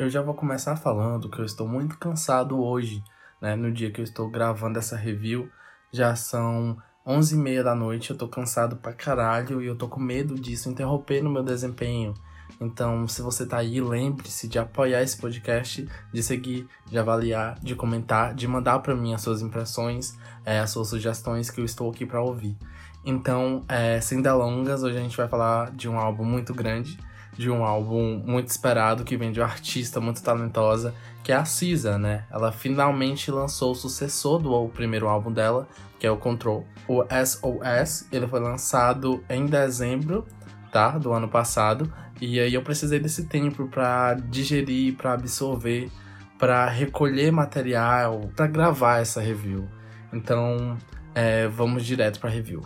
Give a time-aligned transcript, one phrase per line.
[0.00, 3.04] eu já vou começar falando que eu estou muito cansado hoje,
[3.38, 3.54] né?
[3.54, 5.50] No dia que eu estou gravando essa review,
[5.92, 9.88] já são 11 e meia da noite, eu tô cansado pra caralho e eu tô
[9.88, 12.14] com medo disso interromper no meu desempenho.
[12.58, 17.74] Então, se você tá aí, lembre-se de apoiar esse podcast, de seguir, de avaliar, de
[17.74, 21.90] comentar, de mandar para mim as suas impressões, é, as suas sugestões que eu estou
[21.90, 22.56] aqui para ouvir.
[23.04, 26.98] Então, é, sem delongas, hoje a gente vai falar de um álbum muito grande,
[27.36, 31.44] de um álbum muito esperado que vem de uma artista muito talentosa, que é a
[31.44, 32.24] Cisa, né?
[32.30, 36.66] Ela finalmente lançou o sucessor do primeiro álbum dela, que é o Control.
[36.88, 40.26] O SOS, ele foi lançado em dezembro,
[40.72, 40.98] tá?
[40.98, 41.92] Do ano passado.
[42.20, 45.90] E aí eu precisei desse tempo para digerir, para absorver,
[46.38, 49.68] para recolher material, para gravar essa review.
[50.12, 50.76] Então,
[51.14, 52.62] é, vamos direto para review.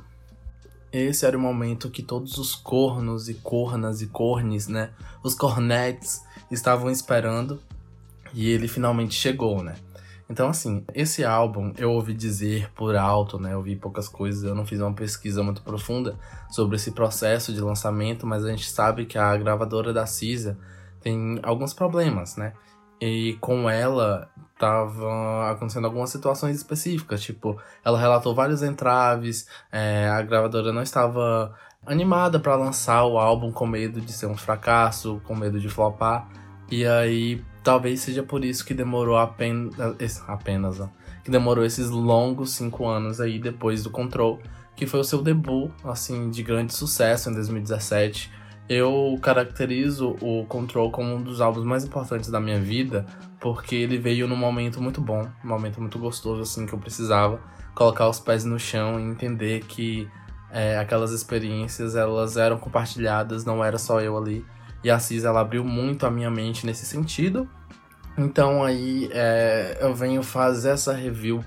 [0.95, 4.91] Esse era o momento que todos os cornos e cornas e cornes, né?
[5.25, 7.61] Os cornetes estavam esperando
[8.33, 9.75] e ele finalmente chegou, né?
[10.31, 13.55] Então, assim, esse álbum eu ouvi dizer por alto, né?
[13.55, 16.17] Eu vi poucas coisas, eu não fiz uma pesquisa muito profunda
[16.49, 20.57] sobre esse processo de lançamento, mas a gente sabe que a gravadora da Cisa
[21.01, 22.53] tem alguns problemas, né?
[23.01, 30.23] E com ela tava acontecendo algumas situações específicas, tipo, ela relatou vários entraves, é, a
[30.23, 35.35] gravadora não estava animada para lançar o álbum com medo de ser um fracasso, com
[35.35, 36.29] medo de flopar.
[36.71, 39.75] E aí, talvez seja por isso que demorou apenas,
[40.27, 40.89] apenas ó,
[41.23, 44.41] que demorou esses longos cinco anos aí depois do Control,
[44.75, 50.91] que foi o seu debut, assim, de grande sucesso em 2017 eu caracterizo o Control
[50.91, 53.05] como um dos álbuns mais importantes da minha vida,
[53.41, 57.41] porque ele veio num momento muito bom, um momento muito gostoso, assim, que eu precisava
[57.75, 60.09] colocar os pés no chão e entender que
[60.51, 64.45] é, aquelas experiências, elas eram compartilhadas, não era só eu ali.
[64.83, 67.49] E a Cis, ela abriu muito a minha mente nesse sentido.
[68.17, 71.45] Então aí é, eu venho fazer essa review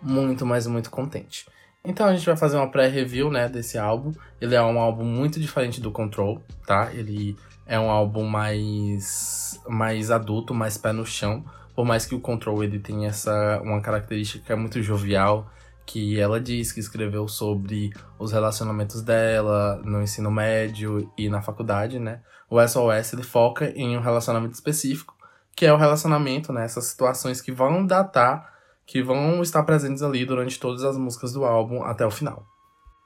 [0.00, 1.46] muito, mas muito contente.
[1.86, 4.12] Então a gente vai fazer uma pré-review, né, desse álbum.
[4.40, 6.90] Ele é um álbum muito diferente do Control, tá?
[6.94, 7.36] Ele
[7.66, 11.44] é um álbum mais mais adulto, mais pé no chão.
[11.74, 15.50] Por mais que o Control ele tenha essa uma característica muito jovial,
[15.84, 21.98] que ela diz que escreveu sobre os relacionamentos dela no ensino médio e na faculdade,
[21.98, 22.20] né?
[22.48, 25.14] O SOS ele foca em um relacionamento específico,
[25.54, 28.53] que é o relacionamento, né, essas situações que vão datar
[28.86, 32.44] que vão estar presentes ali durante todas as músicas do álbum até o final.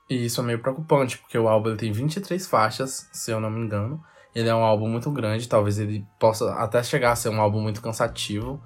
[0.08, 3.60] E isso é meio preocupante, porque o álbum tem 23 faixas, se eu não me
[3.60, 4.02] engano.
[4.34, 7.60] Ele é um álbum muito grande, talvez ele possa até chegar a ser um álbum
[7.60, 8.60] muito cansativo.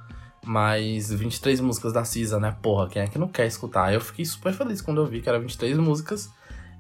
[0.44, 2.56] Mas 23 músicas da Cisa, né?
[2.60, 3.92] Porra, quem é que não quer escutar?
[3.92, 6.32] Eu fiquei super feliz quando eu vi que era 23 músicas.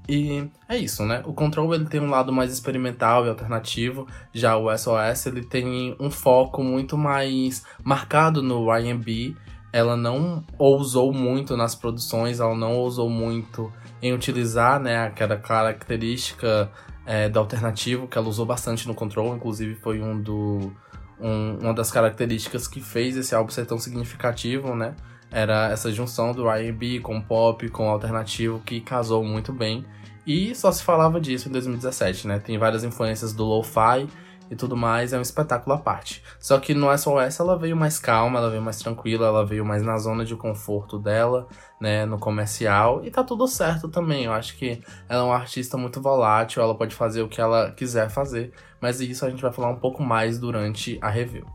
[0.08, 1.22] E é isso, né?
[1.24, 5.96] O Control ele tem um lado mais experimental e alternativo, já o SOS ele tem
[5.98, 9.36] um foco muito mais marcado no R&B
[9.72, 13.72] ela não ousou muito nas produções, ela não ousou muito
[14.02, 16.70] em utilizar né, aquela característica
[17.06, 20.72] é, do alternativo que ela usou bastante no Control, inclusive foi um do,
[21.20, 24.94] um, uma das características que fez esse álbum ser tão significativo, né?
[25.30, 29.84] Era essa junção do R&B com pop, com alternativo, que casou muito bem.
[30.26, 32.38] E só se falava disso em 2017, né?
[32.38, 34.06] Tem várias influências do lo-fi,
[34.52, 36.22] e tudo mais, é um espetáculo à parte.
[36.38, 39.82] Só que no SOS ela veio mais calma, ela veio mais tranquila, ela veio mais
[39.82, 41.48] na zona de conforto dela,
[41.80, 44.26] né, no comercial, e tá tudo certo também.
[44.26, 47.70] Eu acho que ela é uma artista muito volátil, ela pode fazer o que ela
[47.70, 51.46] quiser fazer, mas isso a gente vai falar um pouco mais durante a review.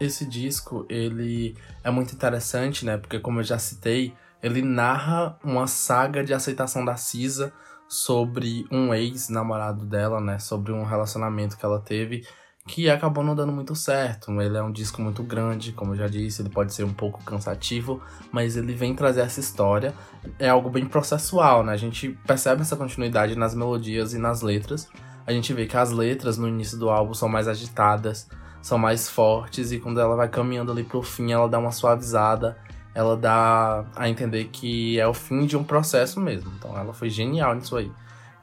[0.00, 5.66] Esse disco, ele é muito interessante, né, porque como eu já citei, ele narra uma
[5.66, 7.52] saga de aceitação da Cisa
[7.88, 10.38] sobre um ex-namorado dela, né?
[10.38, 12.24] Sobre um relacionamento que ela teve
[12.66, 14.30] que acabou não dando muito certo.
[14.40, 17.22] Ele é um disco muito grande, como eu já disse, ele pode ser um pouco
[17.22, 18.00] cansativo,
[18.32, 19.94] mas ele vem trazer essa história.
[20.38, 21.72] É algo bem processual, né?
[21.72, 24.88] A gente percebe essa continuidade nas melodias e nas letras.
[25.26, 28.28] A gente vê que as letras no início do álbum são mais agitadas,
[28.62, 32.56] são mais fortes, e quando ela vai caminhando ali pro fim, ela dá uma suavizada
[32.94, 36.52] ela dá a entender que é o fim de um processo mesmo.
[36.56, 37.90] Então ela foi genial nisso aí.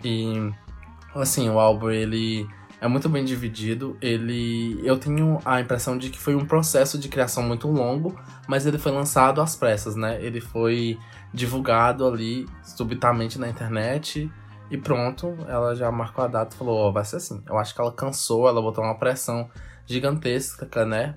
[0.04, 0.52] E
[1.16, 2.48] assim, o álbum ele
[2.82, 3.98] é muito bem dividido.
[4.02, 8.66] Ele eu tenho a impressão de que foi um processo de criação muito longo, mas
[8.66, 10.22] ele foi lançado às pressas, né?
[10.22, 10.98] Ele foi
[11.34, 14.30] divulgado ali subitamente na internet
[14.70, 17.42] e pronto, ela já marcou a data e falou, oh, vai ser assim.
[17.48, 19.50] Eu acho que ela cansou, ela botou uma pressão
[19.86, 21.16] gigantesca, né?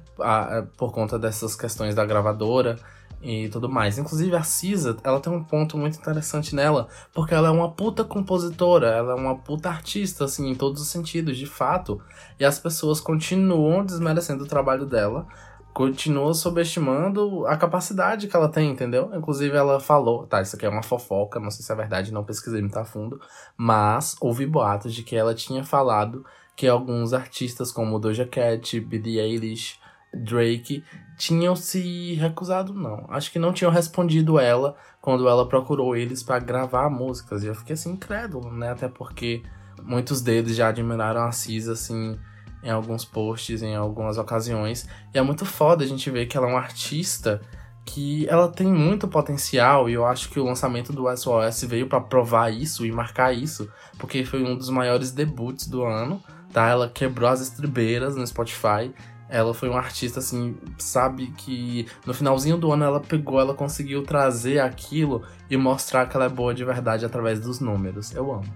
[0.76, 2.76] por conta dessas questões da gravadora
[3.24, 3.98] e tudo mais.
[3.98, 8.04] Inclusive a Cisa, ela tem um ponto muito interessante nela, porque ela é uma puta
[8.04, 12.00] compositora, ela é uma puta artista, assim, em todos os sentidos, de fato.
[12.38, 15.26] E as pessoas continuam desmerecendo o trabalho dela,
[15.72, 19.10] continuam subestimando a capacidade que ela tem, entendeu?
[19.12, 22.22] Inclusive ela falou, tá, isso aqui é uma fofoca, não sei se é verdade, não
[22.22, 23.20] pesquisei muito a fundo,
[23.56, 26.24] mas houve boatos de que ela tinha falado
[26.54, 29.80] que alguns artistas como Doja Cat, Billie Eilish,
[30.14, 30.84] Drake
[31.16, 33.06] tinham se recusado, não.
[33.08, 37.42] Acho que não tinham respondido ela quando ela procurou eles para gravar músicas.
[37.42, 38.70] E eu fiquei assim, incrédulo, né?
[38.70, 39.42] Até porque
[39.82, 42.18] muitos deles já admiraram a Cisa, assim,
[42.62, 44.88] em alguns posts, em algumas ocasiões.
[45.14, 47.40] E é muito foda a gente ver que ela é uma artista
[47.84, 52.00] que ela tem muito potencial e eu acho que o lançamento do SOS veio para
[52.00, 56.66] provar isso e marcar isso, porque foi um dos maiores debuts do ano, tá?
[56.68, 58.90] Ela quebrou as estribeiras no Spotify
[59.28, 64.02] ela foi uma artista, assim, sabe que no finalzinho do ano ela pegou, ela conseguiu
[64.02, 68.14] trazer aquilo e mostrar que ela é boa de verdade através dos números.
[68.14, 68.52] Eu amo.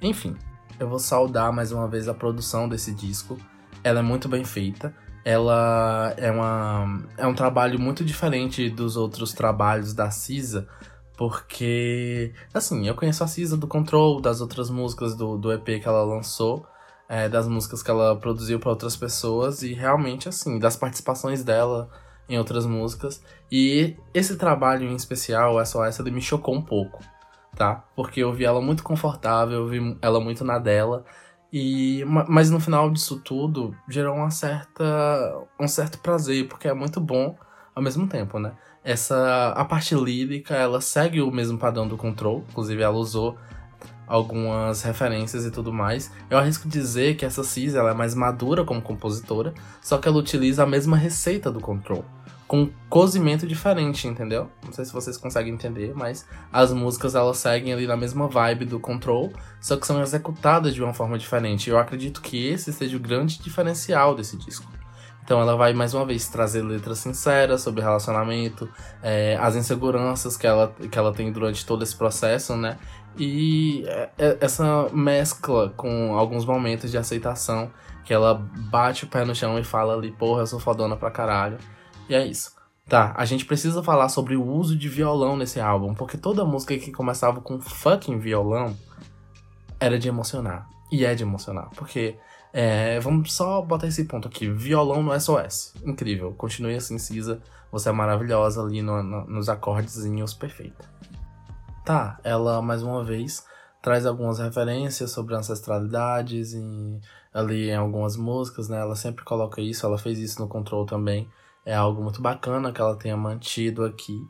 [0.00, 0.34] Enfim,
[0.78, 3.36] eu vou saudar mais uma vez a produção desse disco.
[3.84, 4.94] Ela é muito bem feita.
[5.24, 10.68] Ela é, uma, é um trabalho muito diferente dos outros trabalhos da Cisa,
[11.16, 15.88] porque, assim, eu conheço a Cisa do Control, das outras músicas do, do EP que
[15.88, 16.66] ela lançou
[17.08, 21.88] é, das músicas que ela produziu para outras pessoas e realmente, assim, das participações dela
[22.28, 23.22] em outras músicas.
[23.50, 27.02] E esse trabalho em especial, SOS, ele me chocou um pouco,
[27.54, 27.84] tá?
[27.94, 31.04] Porque eu vi ela muito confortável, eu vi ela muito na dela.
[31.52, 34.84] E, mas no final disso tudo, gerou uma certa,
[35.58, 37.36] um certo prazer, porque é muito bom
[37.74, 38.52] ao mesmo tempo, né?
[38.82, 43.36] Essa, a parte lírica, ela segue o mesmo padrão do Control, inclusive ela usou
[44.06, 46.12] algumas referências e tudo mais.
[46.30, 50.18] Eu arrisco dizer que essa Cis ela é mais madura como compositora, só que ela
[50.18, 52.04] utiliza a mesma receita do Control,
[52.46, 54.48] com cozimento diferente, entendeu?
[54.64, 58.64] Não sei se vocês conseguem entender, mas as músicas elas seguem ali na mesma vibe
[58.64, 61.70] do Control, só que são executadas de uma forma diferente.
[61.70, 64.70] Eu acredito que esse seja o grande diferencial desse disco.
[65.26, 68.70] Então ela vai mais uma vez trazer letras sinceras sobre relacionamento,
[69.02, 72.78] é, as inseguranças que ela, que ela tem durante todo esse processo, né?
[73.18, 77.72] E é, é, essa mescla com alguns momentos de aceitação,
[78.04, 78.34] que ela
[78.70, 81.58] bate o pé no chão e fala ali, porra, eu sou fodona pra caralho.
[82.08, 82.54] E é isso.
[82.88, 86.78] Tá, a gente precisa falar sobre o uso de violão nesse álbum, porque toda música
[86.78, 88.76] que começava com fucking violão
[89.80, 90.68] era de emocionar.
[90.90, 92.16] E é de emocionar, porque
[92.52, 94.48] é, vamos só botar esse ponto aqui.
[94.48, 95.74] Violão no SOS.
[95.84, 96.32] Incrível.
[96.32, 97.42] Continue assim, Cisa.
[97.70, 100.88] Você é maravilhosa ali no, no, nos acordezinhos, perfeita.
[101.84, 103.44] Tá, ela mais uma vez
[103.82, 107.00] traz algumas referências sobre ancestralidades e
[107.32, 108.80] ali em algumas músicas, né?
[108.80, 111.28] Ela sempre coloca isso, ela fez isso no Control também.
[111.64, 114.26] É algo muito bacana que ela tenha mantido aqui.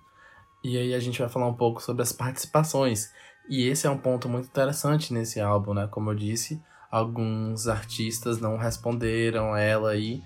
[0.64, 3.10] E aí a gente vai falar um pouco sobre as participações.
[3.48, 5.87] E esse é um ponto muito interessante nesse álbum, né?
[5.87, 6.60] Como eu disse,
[6.90, 10.22] alguns artistas não responderam a ela aí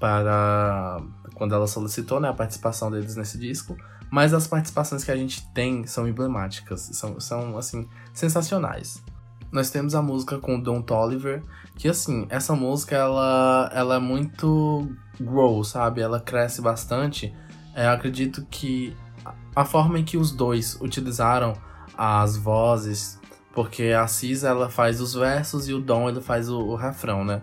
[0.00, 1.00] para
[1.34, 3.76] quando ela solicitou né, a participação deles nesse disco.
[4.10, 9.02] Mas as participações que a gente tem são emblemáticas, são, são assim, sensacionais.
[9.50, 11.42] Nós temos a música com o Don Toliver,
[11.76, 14.88] que assim, essa música ela, ela é muito
[15.20, 16.00] grow, sabe?
[16.00, 17.34] Ela cresce bastante.
[17.74, 18.96] É, acredito que
[19.54, 21.54] a forma em que os dois utilizaram
[21.96, 23.20] as vozes,
[23.54, 27.24] porque a Cis ela faz os versos e o Dom ele faz o, o refrão,
[27.24, 27.42] né?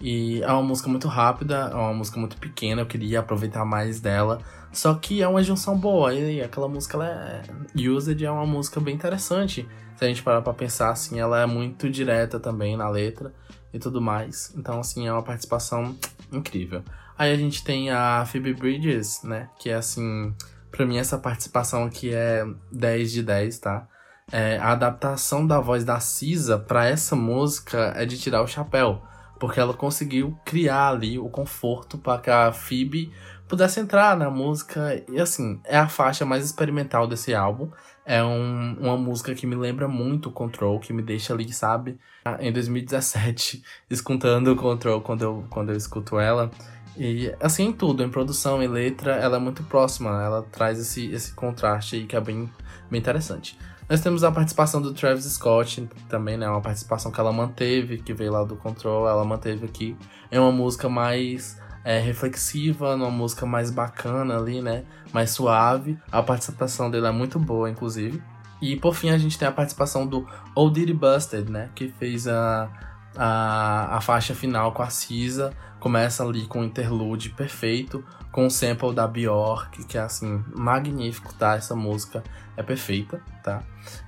[0.00, 4.00] E é uma música muito rápida, é uma música muito pequena, eu queria aproveitar mais
[4.00, 4.40] dela.
[4.72, 7.42] Só que é uma junção boa, e aquela música, ela é...
[7.88, 9.68] Used é uma música bem interessante.
[9.96, 13.34] Se a gente parar pra pensar, assim, ela é muito direta também na letra
[13.72, 14.54] e tudo mais.
[14.56, 15.96] Então, assim, é uma participação
[16.30, 16.84] incrível.
[17.16, 19.48] Aí a gente tem a Phoebe Bridges, né?
[19.58, 20.32] Que é, assim,
[20.70, 23.88] pra mim essa participação aqui é 10 de 10, tá?
[24.30, 29.02] É, a adaptação da voz da Cisa para essa música é de tirar o chapéu
[29.38, 33.12] porque ela conseguiu criar ali o conforto para que a Phoebe
[33.46, 35.02] pudesse entrar na música.
[35.08, 37.70] E assim, é a faixa mais experimental desse álbum.
[38.04, 41.98] É um, uma música que me lembra muito o Control, que me deixa ali, sabe?
[42.40, 46.50] Em 2017, escutando o Control quando eu, quando eu escuto ela.
[46.98, 50.20] E assim, em tudo, em produção, em letra, ela é muito próxima.
[50.20, 52.50] Ela traz esse, esse contraste aí que é bem,
[52.90, 53.56] bem interessante.
[53.88, 56.48] Nós temos a participação do Travis Scott também, né?
[56.50, 59.96] Uma participação que ela manteve, que veio lá do Control, ela manteve aqui.
[60.28, 64.84] É uma música mais é, reflexiva, uma música mais bacana ali, né?
[65.12, 65.96] Mais suave.
[66.10, 68.20] A participação dele é muito boa, inclusive.
[68.60, 71.70] E por fim a gente tem a participação do Old Diddy Busted, né?
[71.76, 72.68] Que fez a,
[73.16, 78.50] a, a faixa final com a Cisa começa ali com um interlude perfeito, com o
[78.50, 81.56] sample da Bjork, que é assim, magnífico, tá?
[81.56, 82.22] Essa música
[82.56, 83.62] é perfeita, tá?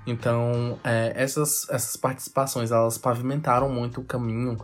[0.07, 4.57] Então, é, essas, essas participações, elas pavimentaram muito o caminho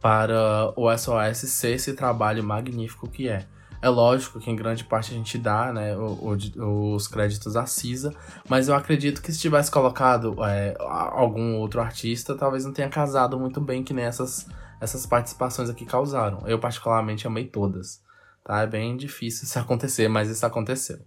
[0.00, 3.46] para o SOS ser esse trabalho magnífico que é.
[3.82, 8.12] É lógico que em grande parte a gente dá né, os créditos à Cisa,
[8.48, 13.38] mas eu acredito que se tivesse colocado é, algum outro artista, talvez não tenha casado
[13.38, 14.46] muito bem que nem essas,
[14.80, 16.46] essas participações aqui causaram.
[16.46, 18.02] Eu particularmente amei todas.
[18.44, 18.62] Tá?
[18.62, 20.98] É bem difícil isso acontecer, mas isso aconteceu.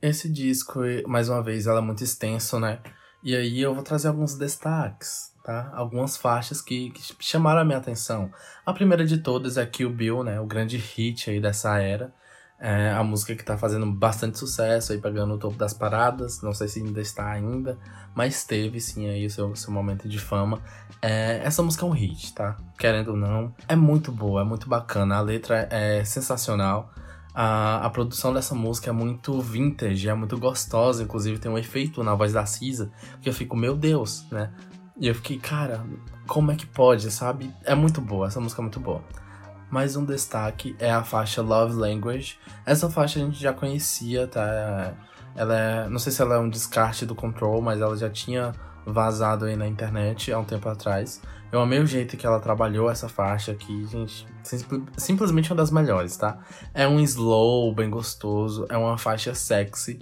[0.00, 2.80] Esse disco, mais uma vez, ela é muito extenso, né?
[3.22, 5.70] E aí eu vou trazer alguns destaques, tá?
[5.74, 8.32] Algumas faixas que, que chamaram a minha atenção.
[8.64, 10.40] A primeira de todas é Kill Bill, né?
[10.40, 12.14] O grande hit aí dessa era.
[12.62, 16.42] É a música que tá fazendo bastante sucesso aí, pegando o topo das paradas.
[16.42, 17.78] Não sei se ainda está ainda,
[18.14, 20.60] mas teve sim aí o seu, seu momento de fama.
[21.00, 22.58] É, essa música é um hit, tá?
[22.78, 23.54] Querendo ou não.
[23.66, 25.16] É muito boa, é muito bacana.
[25.16, 26.92] A letra é sensacional.
[27.34, 31.02] A, a produção dessa música é muito vintage, é muito gostosa.
[31.02, 34.52] Inclusive tem um efeito na voz da Cisa que eu fico, meu Deus, né?
[35.00, 35.82] E eu fiquei, cara,
[36.26, 37.50] como é que pode, sabe?
[37.64, 39.02] É muito boa, essa música é muito boa.
[39.70, 42.36] Mais um destaque é a faixa Love Language.
[42.66, 44.94] Essa faixa a gente já conhecia, tá?
[45.36, 48.52] Ela é, não sei se ela é um descarte do Control, mas ela já tinha
[48.84, 51.22] vazado aí na internet há um tempo atrás.
[51.52, 54.26] Eu amei o jeito que ela trabalhou essa faixa aqui, gente.
[54.96, 56.38] simplesmente uma das melhores, tá?
[56.74, 60.00] É um slow bem gostoso, é uma faixa sexy.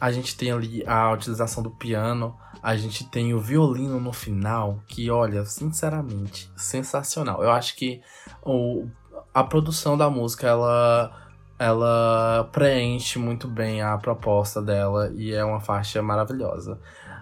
[0.00, 4.82] A gente tem ali a utilização do piano, a gente tem o violino no final,
[4.88, 7.42] que olha, sinceramente, sensacional.
[7.42, 8.00] Eu acho que
[8.42, 8.88] o,
[9.32, 11.12] a produção da música ela
[11.58, 16.80] ela preenche muito bem a proposta dela e é uma faixa maravilhosa.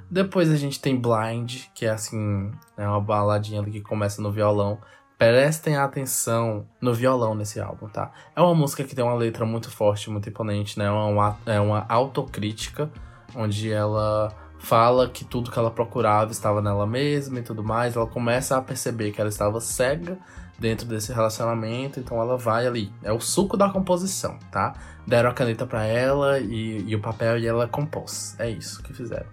[0.09, 4.79] Depois a gente tem Blind, que é assim, é uma baladinha que começa no violão.
[5.19, 8.13] Prestem atenção no violão nesse álbum, tá?
[8.37, 10.85] É uma música que tem uma letra muito forte, muito imponente, né?
[10.85, 12.89] É uma, é uma autocrítica,
[13.35, 17.97] onde ela fala que tudo que ela procurava estava nela mesma e tudo mais.
[17.97, 20.17] Ela começa a perceber que ela estava cega
[20.59, 22.93] dentro desse relacionamento, então ela vai ali.
[23.03, 24.75] É o suco da composição, tá?
[25.07, 28.35] Deram a caneta para ela e, e, o papel e ela compôs.
[28.39, 29.27] É isso que fizeram.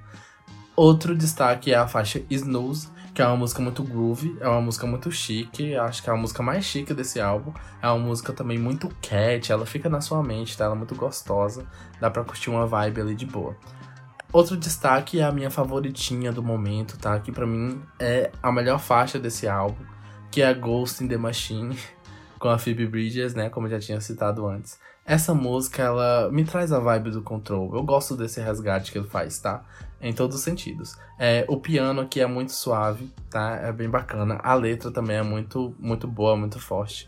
[0.76, 4.86] Outro destaque é a faixa Snooze, que é uma música muito groovy, é uma música
[4.86, 7.54] muito chique, acho que é a música mais chique desse álbum.
[7.82, 10.66] É uma música também muito cat, ela fica na sua mente, tá?
[10.66, 11.66] Ela é muito gostosa,
[12.00, 13.56] dá pra curtir uma vibe ali de boa.
[14.34, 17.18] Outro destaque é a minha favoritinha do momento, tá?
[17.22, 19.82] Que para mim é a melhor faixa desse álbum,
[20.36, 21.80] que é Ghost in the Machine,
[22.38, 23.50] com a Phoebe Bridges, né?
[23.50, 24.78] Como eu já tinha citado antes.
[25.06, 27.74] Essa música, ela me traz a vibe do Control.
[27.74, 29.64] Eu gosto desse resgate que ele faz, tá?
[30.02, 30.98] Em todos os sentidos.
[31.18, 33.56] É, o piano aqui é muito suave, tá?
[33.62, 34.42] É bem bacana.
[34.44, 37.08] A letra também é muito, muito boa, muito forte.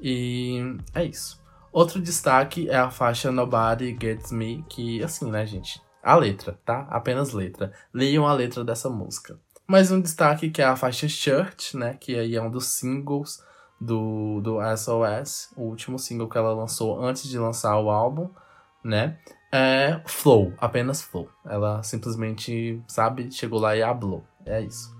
[0.00, 1.42] E é isso.
[1.70, 5.78] Outro destaque é a faixa Nobody Gets Me, que assim, né, gente?
[6.02, 6.86] A letra, tá?
[6.88, 7.70] Apenas letra.
[7.92, 9.38] Leiam a letra dessa música.
[9.72, 11.96] Mais um destaque que é a faixa Shirt, né?
[11.98, 13.42] Que aí é um dos singles
[13.80, 18.28] do, do SOS, o último single que ela lançou antes de lançar o álbum,
[18.84, 19.16] né?
[19.50, 21.26] É Flow, apenas Flow.
[21.46, 24.22] Ela simplesmente, sabe, chegou lá e hablou.
[24.44, 24.94] É isso.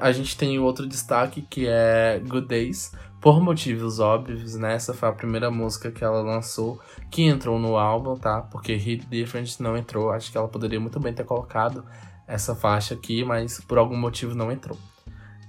[0.00, 4.74] A gente tem outro destaque que é Good Days, por motivos óbvios, né?
[4.74, 6.80] Essa foi a primeira música que ela lançou
[7.10, 8.42] que entrou no álbum, tá?
[8.42, 10.12] Porque Hit Different não entrou.
[10.12, 11.84] Acho que ela poderia muito bem ter colocado
[12.26, 14.78] essa faixa aqui, mas por algum motivo não entrou.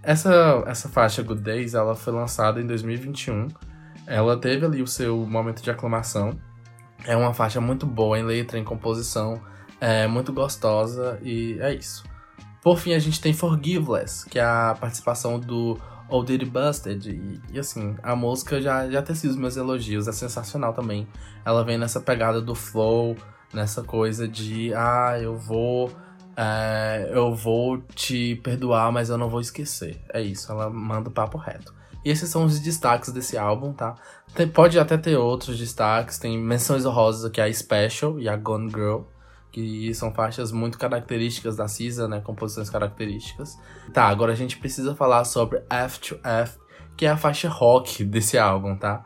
[0.04, 3.48] Essa, essa faixa Good Days, ela foi lançada em 2021.
[4.06, 6.40] Ela teve ali o seu momento de aclamação.
[7.06, 9.42] É uma faixa muito boa em letra, em composição,
[9.80, 12.04] é muito gostosa e é isso.
[12.62, 15.78] Por fim, a gente tem Forgiveless, que é a participação do
[16.10, 17.10] Old Dirty Busted.
[17.10, 21.08] E, e, assim, a música já, já tecido os meus elogios, é sensacional também.
[21.46, 23.16] Ela vem nessa pegada do flow,
[23.54, 25.92] nessa coisa de, ah, eu vou.
[26.38, 30.02] É, eu vou te perdoar, mas eu não vou esquecer.
[30.14, 31.74] É isso, ela manda o papo reto.
[32.04, 33.96] E esses são os destaques desse álbum, tá?
[34.36, 38.70] Tem, pode até ter outros destaques, tem menções honrosas que a Special e a Gone
[38.70, 39.04] Girl
[39.56, 43.58] que são faixas muito características da Cisa, né, composições características.
[43.94, 46.60] Tá, agora a gente precisa falar sobre F to F,
[46.98, 49.06] que é a faixa rock desse álbum, tá?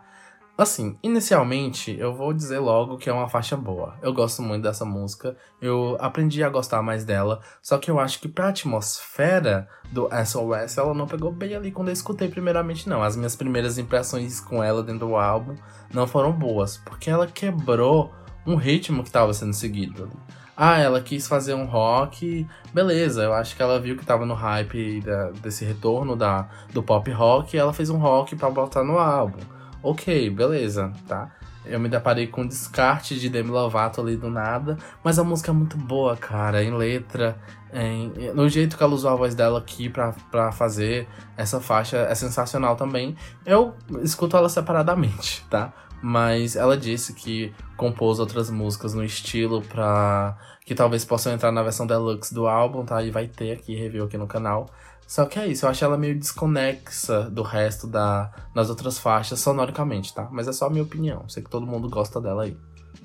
[0.60, 3.96] Assim, inicialmente eu vou dizer logo que é uma faixa boa.
[4.01, 8.20] Eu gosto muito dessa música, eu aprendi a gostar mais dela, só que eu acho
[8.20, 13.01] que pra atmosfera do SOS ela não pegou bem ali quando eu escutei primeiramente, não.
[13.01, 15.56] As minhas primeiras impressões com ela dentro do álbum
[15.94, 18.13] não foram boas, porque ela quebrou
[18.46, 20.10] um ritmo que estava sendo seguido.
[20.58, 23.24] Ah, ela quis fazer um rock, beleza.
[23.24, 27.10] Eu acho que ela viu que tava no hype da, desse retorno da, do pop
[27.12, 29.39] rock e ela fez um rock para botar no álbum.
[29.81, 31.31] Ok, beleza, tá?
[31.65, 35.51] Eu me deparei com um descarte de Demi Lovato ali do nada, mas a música
[35.51, 37.38] é muito boa, cara, em letra,
[37.71, 41.07] em, no jeito que ela usou a voz dela aqui pra, pra fazer
[41.38, 43.15] essa faixa é sensacional também.
[43.45, 45.74] Eu escuto ela separadamente, tá?
[46.01, 50.38] mas ela disse que compôs outras músicas no estilo pra.
[50.65, 53.03] que talvez possam entrar na versão deluxe do álbum, tá?
[53.03, 54.69] E vai ter aqui review aqui no canal.
[55.10, 59.39] Só que é isso, eu acho ela meio desconexa do resto da, das outras faixas
[59.39, 60.30] sonoricamente, tá?
[60.32, 62.56] Mas é só a minha opinião, sei que todo mundo gosta dela aí.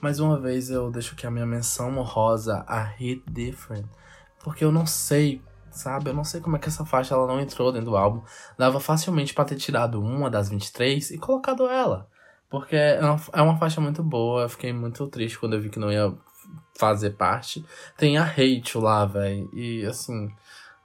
[0.02, 3.86] Mais uma vez eu deixo aqui a minha menção honrosa a Hit Different,
[4.42, 6.10] porque eu não sei, sabe?
[6.10, 8.22] Eu não sei como é que essa faixa ela não entrou dentro do álbum.
[8.58, 12.06] Dava facilmente para ter tirado uma das 23 e colocado ela.
[12.50, 14.42] Porque é uma, é uma faixa muito boa.
[14.42, 16.12] Eu fiquei muito triste quando eu vi que não ia
[16.78, 17.64] fazer parte.
[17.96, 19.48] Tem a Hate lá, velho.
[19.54, 20.30] E assim.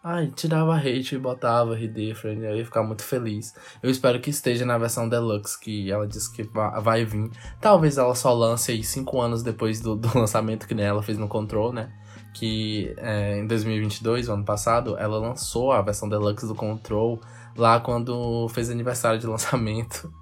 [0.02, 3.54] Ai, tirava hate e botava He Different, eu ia ficar muito feliz.
[3.84, 6.44] Eu espero que esteja na versão deluxe, que ela disse que
[6.82, 7.30] vai vir.
[7.60, 11.28] Talvez ela só lance aí 5 anos depois do, do lançamento que ela fez no
[11.28, 11.92] Control, né?
[12.34, 17.20] Que é, em 2022, ano passado, ela lançou a versão deluxe do Control
[17.58, 20.12] lá quando fez aniversário de lançamento.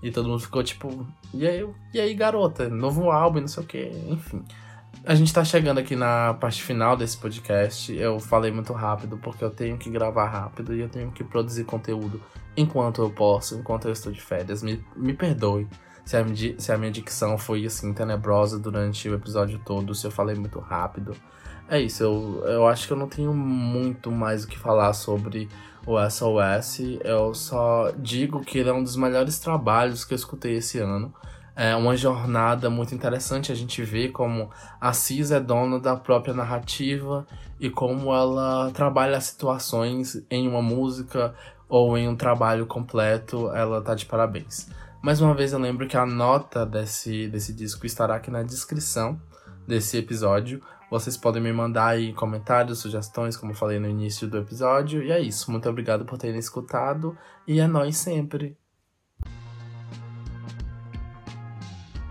[0.00, 1.04] E todo mundo ficou tipo,
[1.34, 4.44] e aí, e aí garota, novo álbum, não sei o que, enfim.
[5.04, 7.94] A gente tá chegando aqui na parte final desse podcast.
[7.94, 11.64] Eu falei muito rápido porque eu tenho que gravar rápido e eu tenho que produzir
[11.64, 12.20] conteúdo
[12.56, 14.62] enquanto eu posso, enquanto eu estou de férias.
[14.62, 15.66] Me, me perdoe
[16.04, 16.24] se a,
[16.58, 20.58] se a minha dicção foi assim tenebrosa durante o episódio todo, se eu falei muito
[20.58, 21.14] rápido.
[21.68, 25.50] É isso, eu, eu acho que eu não tenho muito mais o que falar sobre
[25.86, 26.80] o SOS.
[27.04, 31.12] Eu só digo que ele é um dos melhores trabalhos que eu escutei esse ano.
[31.60, 33.50] É uma jornada muito interessante.
[33.50, 34.48] A gente vê como
[34.80, 37.26] a Cis é dona da própria narrativa
[37.58, 41.34] e como ela trabalha situações em uma música
[41.68, 43.50] ou em um trabalho completo.
[43.50, 44.68] Ela tá de parabéns.
[45.02, 49.20] Mais uma vez eu lembro que a nota desse, desse disco estará aqui na descrição
[49.66, 50.62] desse episódio.
[50.88, 55.02] Vocês podem me mandar aí comentários, sugestões, como eu falei no início do episódio.
[55.02, 55.50] E é isso.
[55.50, 57.18] Muito obrigado por terem escutado.
[57.48, 58.56] E é nós sempre.